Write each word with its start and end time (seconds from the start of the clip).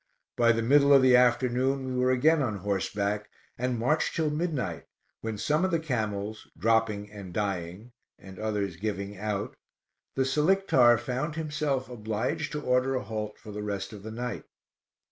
By 0.35 0.51
the 0.51 0.63
middle 0.63 0.93
of 0.93 1.03
the 1.03 1.15
afternoon 1.15 1.85
we 1.85 1.93
were 1.93 2.09
again 2.09 2.41
on 2.41 2.57
horseback, 2.57 3.29
and 3.55 3.77
marched 3.77 4.15
till 4.15 4.31
midnight, 4.31 4.85
when 5.19 5.37
some 5.37 5.63
of 5.63 5.69
the 5.69 5.77
camels 5.77 6.47
dropping 6.57 7.11
and 7.11 7.31
dying, 7.31 7.91
and 8.17 8.39
others 8.39 8.77
giving 8.77 9.15
out, 9.15 9.55
the 10.15 10.25
Selictar 10.25 10.97
found 10.97 11.35
himself 11.35 11.87
obliged 11.87 12.51
to 12.53 12.63
order 12.63 12.95
a 12.95 13.03
halt 13.03 13.37
for 13.37 13.51
the 13.51 13.61
rest 13.61 13.93
of 13.93 14.01
the 14.01 14.09
night. 14.09 14.45